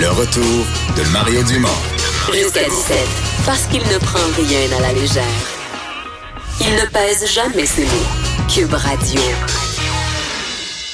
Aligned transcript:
Le 0.00 0.08
retour 0.08 0.66
de 0.96 1.12
Mario 1.12 1.42
Dumont. 1.42 1.68
Jusqu'à 2.32 2.64
17, 2.64 2.96
parce 3.44 3.66
qu'il 3.66 3.82
ne 3.82 3.98
prend 3.98 4.18
rien 4.34 4.78
à 4.78 4.80
la 4.80 4.92
légère. 4.94 5.22
Il 6.58 6.72
ne 6.72 6.86
pèse 6.90 7.30
jamais 7.30 7.66
ses 7.66 7.82
mots. 7.82 8.48
Cube 8.48 8.72
Radio. 8.72 9.20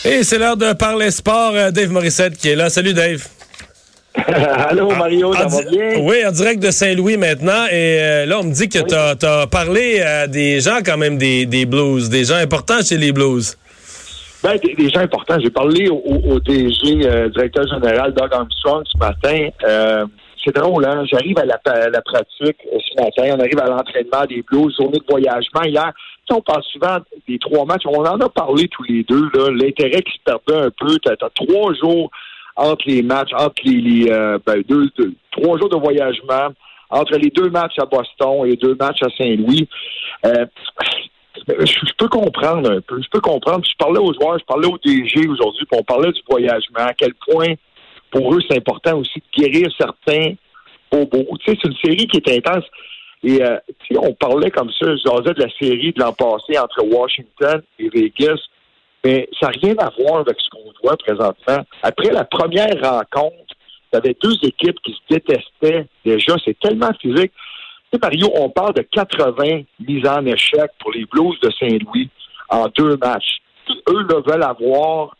Et 0.04 0.24
c'est 0.24 0.38
l'heure 0.38 0.56
de 0.56 0.72
parler 0.72 1.12
sport. 1.12 1.52
Euh, 1.54 1.70
Dave 1.70 1.90
Morissette 1.90 2.36
qui 2.36 2.48
est 2.48 2.56
là. 2.56 2.68
Salut 2.68 2.94
Dave. 2.94 3.24
Allô 4.26 4.90
Mario, 4.90 5.32
ça 5.34 5.46
va 5.46 5.62
bien? 5.62 6.00
Oui, 6.00 6.26
en 6.26 6.32
direct 6.32 6.60
de 6.60 6.72
Saint-Louis 6.72 7.16
maintenant. 7.16 7.66
Et 7.66 7.98
euh, 8.00 8.26
là, 8.26 8.40
on 8.40 8.42
me 8.42 8.52
dit 8.52 8.68
que 8.68 8.80
tu 8.80 8.94
as, 8.96 9.46
parlé 9.46 10.00
à 10.00 10.26
des 10.26 10.60
gens 10.60 10.78
quand 10.84 10.96
même 10.96 11.16
des, 11.16 11.46
des 11.46 11.64
blues, 11.64 12.08
des 12.08 12.24
gens 12.24 12.36
importants 12.36 12.82
chez 12.84 12.96
les 12.96 13.12
blues. 13.12 13.56
Ben, 14.46 14.60
des, 14.62 14.88
gens 14.90 15.00
importants. 15.00 15.40
J'ai 15.40 15.50
parlé 15.50 15.88
au, 15.88 16.38
DG, 16.38 17.04
euh, 17.04 17.28
directeur 17.30 17.66
général 17.66 18.14
Doug 18.14 18.32
Armstrong 18.32 18.84
ce 18.86 18.96
matin. 18.96 19.48
Euh, 19.64 20.06
c'est 20.44 20.54
drôle, 20.54 20.84
hein? 20.84 21.02
J'arrive 21.10 21.36
à 21.40 21.44
la, 21.44 21.58
la 21.90 22.00
pratique 22.00 22.56
euh, 22.72 22.78
ce 22.78 23.02
matin. 23.02 23.34
On 23.36 23.40
arrive 23.40 23.58
à 23.58 23.66
l'entraînement 23.66 24.24
des 24.28 24.42
Blues, 24.42 24.72
journée 24.78 25.00
de 25.00 25.04
voyagement. 25.10 25.62
Hier, 25.64 25.92
on 26.30 26.40
parle 26.42 26.62
souvent 26.62 26.98
des 27.26 27.40
trois 27.40 27.64
matchs. 27.64 27.82
On 27.86 27.98
en 27.98 28.20
a 28.20 28.28
parlé 28.28 28.68
tous 28.68 28.84
les 28.84 29.02
deux. 29.02 29.28
là. 29.34 29.50
L'intérêt 29.50 30.02
qui 30.02 30.12
se 30.12 30.22
perdait 30.24 30.66
un 30.66 30.70
peu. 30.70 30.96
Tu 31.00 31.10
as, 31.10 31.30
trois 31.34 31.74
jours 31.74 32.12
entre 32.54 32.84
les 32.86 33.02
matchs, 33.02 33.32
entre 33.36 33.62
les, 33.64 34.04
ben, 34.46 34.62
deux, 34.68 34.88
trois 35.32 35.58
jours 35.58 35.70
de 35.70 35.76
voyagement, 35.76 36.54
entre 36.90 37.18
les 37.18 37.30
deux 37.30 37.50
matchs 37.50 37.80
à 37.80 37.86
Boston 37.86 38.44
et 38.44 38.50
les 38.50 38.56
deux 38.56 38.76
matchs 38.78 39.02
à 39.02 39.08
Saint-Louis. 39.18 39.68
Je, 41.48 41.64
je 41.64 41.92
peux 41.98 42.08
comprendre 42.08 42.70
un 42.70 42.80
peu. 42.80 43.00
Je 43.02 43.08
peux 43.10 43.20
comprendre. 43.20 43.64
Je 43.64 43.76
parlais 43.78 44.00
aux 44.00 44.12
joueurs, 44.14 44.38
je 44.38 44.44
parlais 44.44 44.68
au 44.68 44.78
DG 44.78 45.28
aujourd'hui, 45.28 45.66
puis 45.70 45.78
on 45.80 45.84
parlait 45.84 46.12
du 46.12 46.20
voyagement, 46.28 46.86
à 46.86 46.94
quel 46.94 47.14
point 47.14 47.54
pour 48.10 48.34
eux 48.34 48.40
c'est 48.48 48.56
important 48.56 48.98
aussi 48.98 49.20
de 49.20 49.42
guérir 49.42 49.68
certains 49.78 50.34
bobos. 50.90 51.26
Tu 51.40 51.52
sais, 51.52 51.58
c'est 51.60 51.68
une 51.68 51.76
série 51.84 52.06
qui 52.06 52.18
est 52.18 52.36
intense. 52.36 52.64
Et 53.22 53.42
euh, 53.42 53.56
on 53.98 54.12
parlait 54.12 54.50
comme 54.50 54.70
ça, 54.70 54.86
je 54.94 55.02
jasais 55.04 55.34
de 55.34 55.42
la 55.42 55.50
série 55.58 55.92
de 55.92 56.00
l'an 56.00 56.12
passé 56.12 56.58
entre 56.58 56.84
Washington 56.84 57.62
et 57.78 57.88
Vegas, 57.88 58.38
mais 59.04 59.28
ça 59.40 59.48
n'a 59.48 59.52
rien 59.60 59.74
à 59.78 59.90
voir 59.98 60.20
avec 60.20 60.36
ce 60.38 60.48
qu'on 60.50 60.72
voit 60.82 60.96
présentement. 60.96 61.64
Après 61.82 62.10
la 62.12 62.24
première 62.24 62.74
rencontre, 62.80 63.54
tu 63.90 63.98
avais 63.98 64.16
deux 64.22 64.34
équipes 64.42 64.78
qui 64.84 64.92
se 64.92 65.14
détestaient 65.14 65.86
déjà. 66.04 66.36
C'est 66.44 66.58
tellement 66.60 66.92
physique. 67.00 67.32
Mario, 68.00 68.30
on 68.34 68.50
parle 68.50 68.74
de 68.74 68.82
80 68.82 69.62
mises 69.80 70.06
en 70.06 70.24
échec 70.26 70.70
pour 70.80 70.92
les 70.92 71.04
Blues 71.04 71.38
de 71.40 71.50
Saint-Louis 71.58 72.10
en 72.48 72.66
deux 72.76 72.96
matchs. 72.96 73.38
Eux 73.88 74.06
là, 74.08 74.20
veulent 74.26 74.42
avoir 74.42 75.16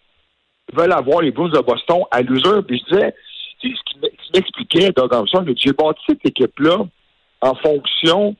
veulent 0.72 0.92
avoir 0.92 1.22
les 1.22 1.30
Blues 1.30 1.52
de 1.52 1.60
Boston 1.60 2.02
à 2.10 2.22
l'usure. 2.22 2.64
Puis 2.66 2.82
je 2.88 2.94
disais, 2.94 3.14
tu 3.60 3.70
sais, 3.70 3.76
ce 3.76 3.92
qui 3.92 4.10
m'expliquait, 4.34 4.92
Doug 4.92 5.12
Armstrong, 5.14 5.52
j'ai 5.56 5.72
bâti 5.72 6.00
cette 6.08 6.26
équipe-là 6.26 6.78
en 7.40 7.54
fonction 7.54 8.36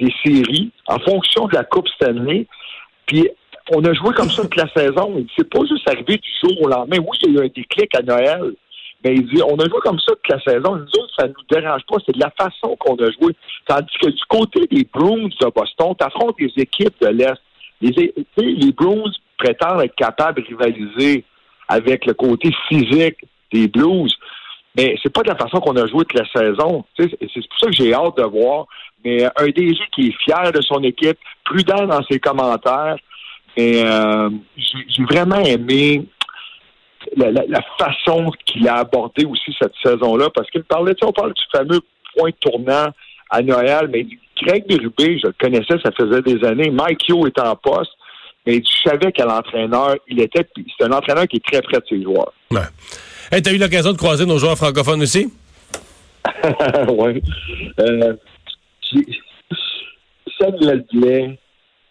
des 0.00 0.12
séries, 0.24 0.70
en 0.86 0.98
fonction 0.98 1.46
de 1.46 1.54
la 1.54 1.64
Coupe 1.64 1.88
Stanley. 1.88 2.46
Puis 3.06 3.28
on 3.70 3.84
a 3.84 3.92
joué 3.92 4.12
comme 4.14 4.30
ça 4.30 4.42
toute 4.42 4.56
la 4.56 4.68
saison. 4.74 5.24
C'est 5.36 5.48
pas 5.48 5.60
juste 5.68 5.88
arrivé 5.88 6.16
du 6.16 6.30
jour 6.42 6.62
au 6.62 6.68
lendemain. 6.68 6.98
Oui, 6.98 7.18
il 7.22 7.34
y 7.34 7.38
a 7.38 7.42
eu 7.42 7.46
un 7.46 7.48
déclic 7.48 7.94
à 7.94 8.02
Noël. 8.02 8.54
Mais 9.04 9.14
il 9.14 9.26
dit, 9.28 9.42
on 9.42 9.56
a 9.56 9.64
joué 9.68 9.78
comme 9.82 9.98
ça 10.00 10.12
toute 10.12 10.28
la 10.28 10.40
saison. 10.40 10.76
Nous 10.76 10.86
ça 11.18 11.26
nous 11.26 11.34
dérange 11.50 11.82
pas. 11.88 11.96
C'est 12.06 12.14
de 12.14 12.20
la 12.20 12.30
façon 12.30 12.76
qu'on 12.76 12.96
a 12.96 13.10
joué. 13.10 13.34
Tandis 13.66 13.96
que 14.00 14.08
du 14.08 14.24
côté 14.28 14.66
des 14.70 14.86
Bruins 14.92 15.28
de 15.40 15.50
Boston, 15.54 15.94
tu 15.98 16.06
affrontes 16.06 16.36
des 16.38 16.52
équipes 16.56 16.94
de 17.00 17.08
l'Est. 17.08 17.40
Les, 17.80 18.14
les 18.36 18.72
Bruins 18.72 19.10
prétendent 19.36 19.82
être 19.82 19.94
capables 19.94 20.42
de 20.42 20.48
rivaliser 20.48 21.24
avec 21.68 22.06
le 22.06 22.14
côté 22.14 22.50
physique 22.68 23.18
des 23.52 23.68
Blues. 23.68 24.14
Mais 24.76 24.96
c'est 25.02 25.12
pas 25.12 25.22
de 25.22 25.28
la 25.28 25.36
façon 25.36 25.60
qu'on 25.60 25.76
a 25.76 25.86
joué 25.86 26.04
toute 26.04 26.14
la 26.14 26.26
saison. 26.30 26.84
C'est 26.96 27.08
pour 27.18 27.58
ça 27.58 27.66
que 27.66 27.72
j'ai 27.72 27.92
hâte 27.92 28.16
de 28.16 28.24
voir. 28.24 28.66
Mais 29.04 29.24
un 29.24 29.46
DG 29.46 29.78
qui 29.92 30.08
est 30.08 30.24
fier 30.24 30.52
de 30.52 30.60
son 30.60 30.82
équipe, 30.82 31.18
prudent 31.44 31.86
dans 31.86 32.02
ses 32.04 32.18
commentaires. 32.18 32.96
Mais 33.56 33.82
euh, 33.84 34.30
j'ai 34.56 35.04
vraiment 35.04 35.40
aimé 35.40 36.04
la, 37.16 37.30
la- 37.30 37.44
la 37.48 37.62
façon 37.78 38.30
qu'il 38.46 38.68
a 38.68 38.76
abordé 38.76 39.24
aussi 39.24 39.54
cette 39.60 39.74
saison-là, 39.82 40.28
parce 40.34 40.50
qu'il 40.50 40.62
parlait, 40.64 40.94
tu 40.94 41.00
sais, 41.00 41.06
on 41.06 41.12
parle 41.12 41.32
du 41.34 41.42
fameux 41.52 41.80
point 42.16 42.30
tournant 42.40 42.88
à 43.30 43.42
Noël, 43.42 43.88
mais 43.92 44.06
Greg 44.42 44.66
Berube, 44.68 44.92
je 44.98 45.26
le 45.26 45.34
connaissais, 45.38 45.74
ça 45.82 45.90
faisait 45.92 46.22
des 46.22 46.44
années. 46.46 46.70
Mike 46.70 47.08
Yo 47.08 47.26
est 47.26 47.38
en 47.40 47.54
poste, 47.56 47.90
mais 48.46 48.62
je 48.62 48.88
savais 48.88 49.12
quel 49.12 49.28
entraîneur 49.28 49.96
il 50.08 50.20
était, 50.20 50.44
puis 50.44 50.66
c'est 50.78 50.84
un 50.86 50.92
entraîneur 50.92 51.26
qui 51.26 51.36
est 51.36 51.44
très 51.44 51.60
près 51.62 51.78
de 51.78 51.84
ses 51.88 52.02
joueurs. 52.02 52.32
Ouais. 52.50 52.60
Hey, 53.30 53.42
t'as 53.42 53.52
eu 53.52 53.58
l'occasion 53.58 53.92
de 53.92 53.98
croiser 53.98 54.24
nos 54.26 54.38
joueurs 54.38 54.56
francophones 54.56 55.02
aussi? 55.02 55.32
oui. 56.88 57.22
Euh, 57.80 58.14
Samuel 60.40 60.84
Blais, 60.92 61.38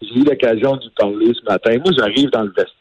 j'ai 0.02 0.16
eu 0.20 0.24
l'occasion 0.24 0.78
de 0.78 0.84
lui 0.84 0.92
parler 0.98 1.34
ce 1.34 1.44
matin. 1.52 1.72
Moi, 1.84 1.92
j'arrive 1.98 2.30
dans 2.32 2.44
le 2.44 2.50
vestiaire, 2.56 2.74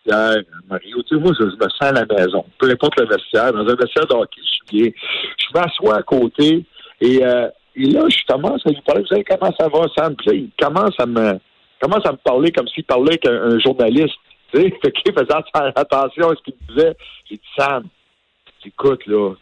Mario. 0.69 1.03
Tu 1.03 1.17
sais, 1.17 1.21
moi, 1.21 1.33
je, 1.39 1.45
me 1.45 1.51
sens 1.51 1.81
à 1.81 1.93
la 1.93 2.07
maison. 2.07 2.45
Peu 2.59 2.71
importe 2.71 3.01
le 3.01 3.07
vestiaire, 3.07 3.53
dans 3.53 3.61
un 3.61 3.75
vestiaire 3.75 4.07
de 4.07 4.15
hockey, 4.15 4.41
je 4.43 4.49
suis 4.49 4.83
bien. 4.83 4.91
Je 5.39 5.59
m'assois 5.59 5.97
à 5.97 6.03
côté 6.03 6.65
et, 7.01 7.25
euh, 7.25 7.49
et 7.75 7.85
là, 7.87 8.03
je 8.09 8.19
commence 8.27 8.63
à 8.67 8.71
lui 8.71 8.81
parler. 8.83 9.03
Vous 9.03 9.09
savez 9.09 9.25
comment 9.25 9.53
ça 9.59 9.69
va, 9.69 9.87
Sam? 9.97 10.17
Puis 10.17 10.27
là, 10.29 10.35
il 10.35 10.51
commence 10.59 10.95
à 10.99 11.07
me, 11.07 11.39
commence 11.81 12.07
à 12.07 12.13
me 12.13 12.17
parler 12.17 12.51
comme 12.51 12.67
s'il 12.69 12.85
parlait 12.85 13.19
avec 13.23 13.27
un, 13.27 13.59
journaliste. 13.59 14.15
Tu 14.55 14.63
sais, 14.63 15.13
faisait 15.13 15.73
attention 15.75 16.31
à 16.31 16.35
ce 16.37 16.43
qu'il 16.43 16.55
disait. 16.69 16.97
J'ai 17.29 17.35
dit, 17.35 17.43
Sam, 17.59 17.85
écoute, 18.65 19.05
là, 19.07 19.35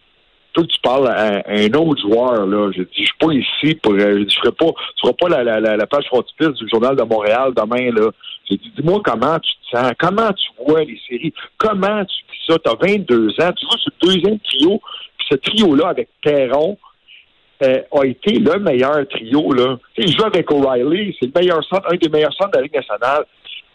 toi 0.54 0.64
tu 0.66 0.80
parles 0.80 1.08
à, 1.08 1.42
un 1.46 1.72
autre 1.74 2.00
joueur, 2.00 2.46
là, 2.46 2.70
je 2.74 2.82
dis, 2.82 2.88
je 2.98 3.02
suis 3.02 3.18
pas 3.18 3.32
ici 3.32 3.74
pour, 3.82 3.92
euh, 3.92 4.18
je 4.18 4.24
dis, 4.24 4.34
je 4.34 4.40
ferai 4.40 4.52
pas, 4.52 5.12
pas 5.20 5.28
la, 5.28 5.60
la, 5.60 5.76
la, 5.76 5.86
page 5.86 6.06
frontispice 6.06 6.52
du 6.52 6.68
Journal 6.68 6.96
de 6.96 7.02
Montréal 7.02 7.52
demain, 7.54 7.90
là. 7.92 8.10
J'ai 8.48 8.56
dit, 8.56 8.72
dis-moi 8.76 9.00
comment 9.04 9.38
tu 9.40 9.52
te 9.52 9.76
sens, 9.76 9.92
comment 9.98 10.32
tu 10.32 10.64
vois 10.64 10.84
les 10.84 10.98
séries, 11.08 11.34
comment 11.58 12.04
tu 12.04 12.16
dis 12.32 12.40
ça, 12.48 12.56
t'as 12.64 12.74
22 12.80 13.28
ans, 13.40 13.52
tu 13.52 13.66
sur 13.66 13.92
le 14.00 14.06
deuxième 14.06 14.38
trio, 14.38 14.80
puis 15.18 15.26
ce 15.30 15.36
trio-là 15.36 15.88
avec 15.88 16.08
Perron, 16.22 16.78
euh, 17.62 17.80
a 17.92 18.04
été 18.04 18.38
le 18.38 18.58
meilleur 18.58 19.06
trio, 19.08 19.52
là. 19.52 19.76
Il 19.96 20.08
joue 20.08 20.24
avec 20.24 20.50
O'Reilly, 20.50 21.16
c'est 21.18 21.26
le 21.26 21.40
meilleur 21.40 21.64
centre, 21.64 21.92
un 21.92 21.96
des 21.96 22.08
meilleurs 22.08 22.34
centres 22.34 22.52
de 22.52 22.58
la 22.58 22.62
Ligue 22.62 22.74
nationale. 22.74 23.24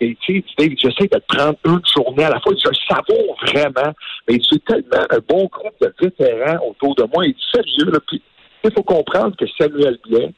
Et 0.02 0.18
tu 0.22 0.44
sais, 0.58 0.76
j'essaie 0.78 1.08
de 1.12 1.22
prendre 1.28 1.58
une 1.66 1.82
journée 1.96 2.24
à 2.24 2.30
la 2.30 2.40
fois. 2.40 2.54
Je 2.56 2.70
savoure 2.88 3.38
vraiment. 3.46 3.94
Mais 4.28 4.40
c'est 4.50 4.64
tellement 4.66 5.06
un 5.10 5.20
bon 5.28 5.46
groupe 5.48 5.76
de 5.82 5.94
vétérans 6.02 6.60
autour 6.68 6.96
de 6.96 7.04
moi. 7.14 7.26
Et 7.26 7.36
sérieux, 7.54 7.92
là. 7.92 8.00
Puis, 8.08 8.22
il 8.64 8.72
faut 8.72 8.84
comprendre 8.84 9.36
que 9.36 9.46
Samuel 9.58 9.98
Blais, 10.08 10.32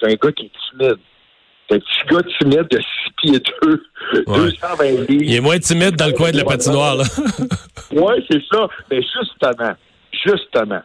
c'est 0.00 0.06
un 0.10 0.14
gars 0.14 0.32
qui 0.32 0.46
est 0.46 0.52
timide. 0.70 0.98
C'est 1.68 1.76
un 1.76 1.78
petit 1.78 2.14
gars 2.14 2.22
timide 2.38 2.68
de 2.70 2.78
6 2.78 2.84
pieds 3.16 3.40
2, 3.62 3.82
Ouais. 4.28 4.36
220 4.36 4.84
livres. 5.08 5.22
Il 5.24 5.34
est 5.34 5.40
moins 5.40 5.58
timide 5.58 5.96
dans 5.96 6.06
le 6.06 6.12
coin 6.12 6.30
de 6.30 6.36
la 6.36 6.44
patinoire, 6.44 6.96
là. 6.96 7.04
Oui, 7.92 8.24
c'est 8.30 8.42
ça. 8.50 8.68
Mais 8.90 9.00
justement, 9.02 9.74
justement, 10.12 10.82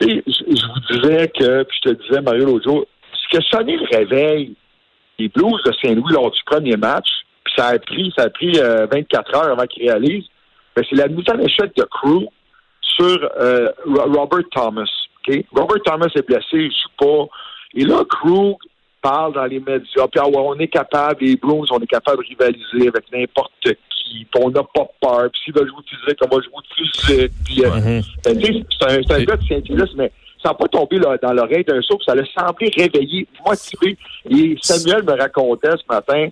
et 0.00 0.22
je, 0.26 0.32
je 0.32 0.66
vous 0.66 1.00
disais 1.00 1.28
que, 1.28 1.62
puis 1.64 1.78
je 1.84 1.90
te 1.90 2.02
disais, 2.02 2.20
Mario, 2.22 2.46
l'autre 2.46 2.64
jour, 2.64 2.86
ce 3.12 3.36
que 3.36 3.44
sonné 3.44 3.76
le 3.76 3.96
réveil 3.96 4.54
des 5.20 5.28
Blues 5.28 5.60
de 5.64 5.72
Saint-Louis 5.82 6.12
lors 6.12 6.30
du 6.30 6.40
premier 6.46 6.76
match, 6.76 7.08
puis 7.44 7.52
ça 7.56 7.66
a 7.68 7.78
pris, 7.78 8.12
ça 8.16 8.24
a 8.24 8.30
pris 8.30 8.52
euh, 8.58 8.86
24 8.90 9.34
heures 9.36 9.52
avant 9.52 9.66
qu'ils 9.66 9.88
réalisent, 9.88 10.26
ben, 10.74 10.84
c'est 10.88 10.96
la 10.96 11.08
mise 11.08 11.24
en 11.32 11.38
échec 11.38 11.70
de 11.76 11.82
Crew 11.84 12.26
sur 12.80 13.30
euh, 13.40 13.68
Ro- 13.86 14.12
Robert 14.20 14.48
Thomas. 14.50 14.88
Robert 15.52 15.82
Thomas 15.84 16.08
est 16.14 16.26
blessé, 16.26 16.44
il 16.54 16.70
joue 16.72 16.88
pas. 16.98 17.26
Et 17.74 17.84
là, 17.84 18.02
Crew 18.08 18.56
parle 19.02 19.32
dans 19.34 19.44
les 19.44 19.60
médias, 19.60 20.06
puis 20.10 20.20
ah 20.20 20.26
ouais, 20.28 20.36
on 20.36 20.54
est 20.58 20.68
capable, 20.68 21.24
les 21.24 21.36
Blues, 21.36 21.68
on 21.70 21.78
est 21.78 21.86
capable 21.86 22.22
de 22.24 22.28
rivaliser 22.28 22.88
avec 22.88 23.04
n'importe 23.12 23.52
qui, 23.62 24.26
puis 24.30 24.42
on 24.42 24.50
n'a 24.50 24.62
pas 24.62 24.86
peur, 25.00 25.30
puis 25.32 25.40
s'ils 25.44 25.54
veulent 25.54 25.68
jouer 25.68 25.82
physique, 25.88 26.18
on 26.22 26.34
va 26.36 26.42
jouer 26.42 26.64
physique, 26.74 27.30
puis 27.44 27.64
euh, 27.64 27.70
ben, 28.24 28.38
tu 28.38 28.46
sais, 28.46 28.64
c'est 28.78 28.90
un, 28.90 28.98
un 29.16 29.24
gars 29.24 29.36
de 29.36 29.96
mais 29.96 30.12
ça 30.42 30.50
n'a 30.50 30.54
pas 30.54 30.68
tombé 30.68 30.98
là, 30.98 31.16
dans 31.22 31.32
l'oreille 31.32 31.64
d'un 31.64 31.80
sourd, 31.82 32.00
ça 32.04 32.14
l'a 32.14 32.24
semblé 32.36 32.70
réveillé, 32.76 33.26
motivé. 33.46 33.96
Et 34.30 34.56
Samuel 34.62 35.02
me 35.04 35.12
racontait 35.18 35.70
ce 35.72 35.84
matin, 35.94 36.28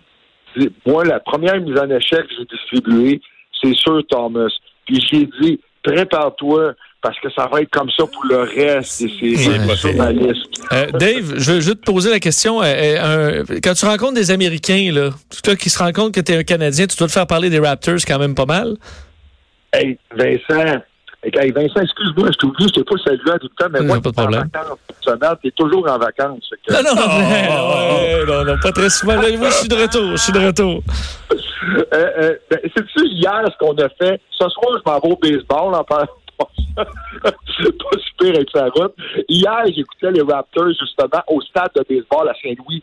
moi, 0.87 1.05
la 1.05 1.21
première 1.21 1.61
mise 1.61 1.79
en 1.79 1.89
échec 1.91 2.21
que 2.27 2.35
j'ai 2.39 2.45
distribuée, 2.45 3.21
c'est 3.63 3.75
sur 3.75 4.05
Thomas. 4.07 4.49
Puis 4.87 5.01
j'ai 5.11 5.29
dit, 5.41 5.61
prépare-toi, 5.83 6.73
parce 7.01 7.19
que 7.21 7.29
ça 7.31 7.47
va 7.53 7.61
être 7.61 7.71
comme 7.71 7.91
ça 7.91 8.05
pour 8.07 8.25
le 8.25 8.39
reste 8.39 8.91
c'est- 8.91 9.93
ma 9.95 10.11
liste. 10.11 10.47
Euh, 10.73 10.87
Dave, 10.93 11.35
je 11.37 11.53
veux 11.53 11.61
juste 11.61 11.81
te 11.83 11.91
poser 11.91 12.11
la 12.11 12.19
question. 12.19 12.61
euh, 12.61 12.65
euh, 12.67 13.45
un- 13.49 13.61
quand 13.61 13.75
tu 13.75 13.85
rencontres 13.87 14.15
des 14.15 14.31
Américains, 14.33 14.91
là, 14.93 15.11
toi 15.45 15.55
qui 15.55 15.71
se 15.71 15.79
rend 15.79 15.93
compte 15.93 16.13
que 16.13 16.21
tu 16.21 16.33
es 16.33 16.37
un 16.39 16.43
Canadien, 16.43 16.87
tu 16.87 16.97
dois 16.97 17.07
te 17.07 17.13
faire 17.13 17.27
parler 17.27 17.51
des 17.51 17.61
Raptors 17.61 17.99
quand 18.07 18.19
même 18.19 18.35
pas 18.35 18.47
mal. 18.47 18.77
Hey, 19.73 19.97
Vincent, 20.17 20.81
hey, 21.23 21.51
Vincent, 21.51 21.81
excuse-moi, 21.81 22.29
je 22.33 22.39
t'oublie, 22.39 22.69
je 22.69 22.75
t'ai 22.75 22.85
pas 22.85 22.97
salué 23.05 23.19
tout 23.41 23.49
le 23.51 23.65
temps, 23.65 23.69
mais 23.73 23.81
Non, 23.81 23.87
moi, 23.87 24.01
pas 24.01 24.11
de 24.11 24.15
t'es 24.15 24.21
en 24.21 24.25
problème. 24.25 24.51
vacances 24.55 25.39
t'es 25.43 25.51
toujours 25.53 25.91
en 25.91 25.99
vacances. 25.99 26.51
que- 26.67 26.73
Non, 26.73 26.95
non, 26.95 27.03
Oh, 27.51 28.27
non, 28.27 28.45
non, 28.45 28.59
pas 28.61 28.73
très 28.73 28.91
souvent. 28.91 29.15
Là, 29.17 29.29
moi, 29.37 29.49
je 29.51 29.55
suis 29.55 29.69
de 29.69 29.75
retour, 29.75 30.11
je 30.13 30.17
suis 30.17 30.33
de 30.33 30.47
retour. 30.47 30.83
Euh, 31.33 31.85
euh, 31.95 32.35
ben, 32.51 32.59
C'est-tu 32.77 33.07
hier 33.09 33.43
ce 33.47 33.59
qu'on 33.59 33.75
a 33.77 33.89
fait? 33.91 34.21
Ce 34.31 34.49
soir, 34.49 34.79
je 34.79 34.91
m'en 34.91 34.99
vais 35.01 35.09
au 35.13 35.17
baseball 35.17 35.75
en, 35.75 35.85
par- 35.85 36.07
pas 37.25 37.33
super 38.07 38.35
avec 38.37 38.49
sa 38.55 38.67
route. 38.69 38.95
Hier, 39.29 39.63
j'écoutais 39.75 40.13
les 40.13 40.23
Raptors, 40.23 40.69
justement, 40.69 41.23
au 41.29 41.41
stade 41.41 41.71
de 41.75 41.83
baseball 41.89 42.29
à 42.29 42.35
Saint-Louis, 42.43 42.83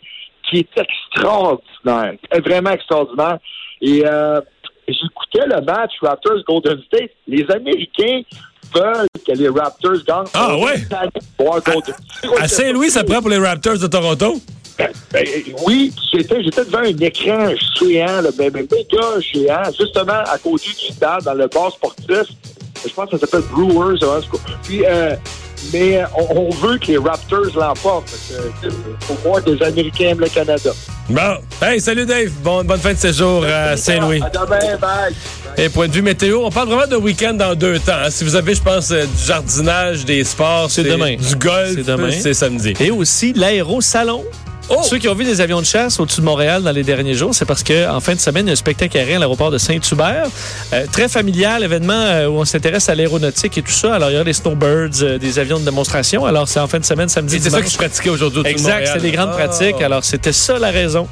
qui 0.50 0.58
est 0.60 0.70
extraordinaire. 0.78 2.14
Vraiment 2.46 2.72
extraordinaire. 2.72 3.38
Et 3.82 4.04
euh, 4.06 4.42
j'écoutais 4.88 5.48
le 5.48 5.62
match 5.62 5.92
Raptors-Golden 6.02 6.82
State. 6.88 7.12
Les 7.28 7.46
Américains 7.50 8.22
veulent 8.74 9.08
que 9.26 9.32
les 9.32 9.50
Raptors 9.50 10.04
gagnent. 10.06 10.26
Ah 10.34 10.58
ouais? 10.58 10.76
À 12.40 12.48
Saint-Louis, 12.48 12.90
ça 12.90 13.04
prend 13.04 13.22
pour 13.22 13.30
les 13.30 13.38
Raptors 13.38 13.78
de 13.78 13.88
Toronto? 13.88 14.40
Ben, 14.78 15.26
oui, 15.66 15.94
j'étais, 16.12 16.44
j'étais 16.44 16.66
devant 16.66 16.80
un 16.80 16.98
écran 16.98 17.48
géant, 17.80 18.22
le 18.22 18.32
ben, 18.32 18.52
ben, 18.52 18.68
méga 18.70 19.20
géant, 19.22 19.64
justement 19.78 20.22
à 20.26 20.38
côté 20.38 20.68
du 20.68 20.94
stade, 20.94 21.24
dans 21.24 21.34
le 21.34 21.48
bar 21.48 21.72
sportif. 21.72 22.28
Je 22.86 22.94
pense 22.94 23.10
que 23.10 23.18
ça 23.18 23.26
s'appelle 23.26 23.48
Brewers. 23.52 24.00
Puis, 24.64 24.86
euh, 24.86 25.16
mais 25.74 26.04
on, 26.16 26.50
veut 26.50 26.78
que 26.78 26.88
les 26.88 26.98
Raptors 26.98 27.56
l'emportent. 27.56 28.14
Il 28.64 28.72
faut 29.02 29.14
voir 29.24 29.44
que 29.44 29.52
les 29.52 29.64
Américains 29.64 30.10
aiment 30.10 30.20
le 30.20 30.30
Canada. 30.30 30.72
Bon. 31.10 31.38
Hey, 31.62 31.80
salut 31.80 32.06
Dave. 32.06 32.32
bonne 32.44 32.80
fin 32.80 32.94
de 32.94 32.98
séjour 32.98 33.46
à 33.46 33.78
Saint-Louis. 33.78 34.22
À 34.22 34.30
demain, 34.30 34.78
bye. 34.82 35.14
Et 35.58 35.70
point 35.70 35.88
de 35.88 35.94
vue 35.94 36.02
météo, 36.02 36.42
on 36.44 36.50
parle 36.50 36.70
vraiment 36.70 36.88
de 36.88 36.96
week-end 36.96 37.34
dans 37.34 37.56
deux 37.56 37.80
temps. 37.80 37.94
Hein. 38.04 38.10
Si 38.10 38.24
vous 38.24 38.36
avez, 38.36 38.56
je 38.56 38.62
pense, 38.62 38.92
euh, 38.92 39.06
du 39.06 39.24
jardinage, 39.26 40.04
des 40.04 40.24
sports, 40.24 40.70
c'est 40.70 40.84
demain. 40.84 41.16
Du 41.16 41.36
golf, 41.36 41.78
c'est 42.12 42.34
samedi. 42.34 42.74
Et 42.80 42.92
aussi 42.92 43.34
l'aérosalon. 43.34 44.24
Oh! 44.70 44.82
Ceux 44.84 44.98
qui 44.98 45.08
ont 45.08 45.14
vu 45.14 45.26
des 45.26 45.42
avions 45.42 45.62
de 45.62 45.66
chasse 45.66 46.00
au-dessus 46.00 46.22
de 46.22 46.26
Montréal 46.26 46.64
dans 46.64 46.72
les 46.72 46.84
derniers 46.84 47.14
jours, 47.14 47.36
c'est 47.36 47.46
parce 47.46 47.64
qu'en 47.64 48.00
fin 48.00 48.16
de 48.16 48.20
semaine, 48.20 48.46
il 48.46 48.50
y 48.50 48.52
a 48.52 48.54
un 48.54 48.56
spectacle 48.56 48.98
aérien 48.98 49.18
à 49.18 49.20
l'aéroport 49.20 49.52
de 49.52 49.58
Saint-Hubert. 49.58 50.28
Euh, 50.74 50.86
très 50.92 51.08
familial, 51.08 51.64
événement 51.64 51.94
euh, 51.94 52.28
où 52.28 52.40
on 52.40 52.46
s'intéresse 52.46 52.90
à 52.90 52.96
l'aéronautique 52.96 53.58
et 53.58 53.62
tout 53.62 53.72
ça. 53.72 53.94
Alors, 53.94 54.10
il 54.10 54.16
y 54.16 54.18
a 54.18 54.24
des 54.24 54.34
snowbirds, 54.34 55.04
euh, 55.04 55.18
des 55.18 55.40
avions 55.40 55.60
de 55.60 55.66
démonstration. 55.66 56.26
Alors, 56.26 56.48
c'est 56.48 56.60
en 56.60 56.68
fin 56.68 56.80
de 56.80 56.86
semaine, 56.86 57.10
samedi, 57.10 57.40
C'est 57.42 57.52
ça 57.52 57.62
que 57.62 57.70
je 57.70 57.78
pratiquais 57.78 58.10
aujourd'hui 58.10 58.40
au 58.40 58.44
Exact, 58.44 58.90
c'est 58.92 59.02
des 59.02 59.12
grandes 59.12 59.32
ah! 59.34 59.46
pratiques. 59.46 59.82
Alors, 59.82 60.04
c'était 60.04 60.34
ça 60.34 60.58
la 60.58 60.72
raison. 60.72 61.08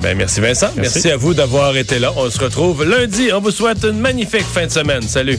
Ben, 0.00 0.16
merci 0.16 0.40
Vincent. 0.40 0.68
merci 0.76 1.10
à 1.10 1.16
vous 1.16 1.34
d'avoir 1.34 1.76
été 1.76 1.98
là. 1.98 2.12
On 2.16 2.28
se 2.30 2.38
retrouve 2.38 2.84
lundi. 2.84 3.30
On 3.32 3.40
vous 3.40 3.50
souhaite 3.50 3.84
une 3.84 3.98
magnifique 3.98 4.44
fin 4.44 4.66
de 4.66 4.70
semaine. 4.70 5.02
Salut. 5.02 5.38